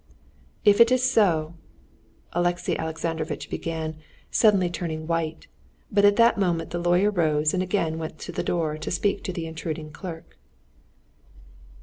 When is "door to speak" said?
8.41-9.23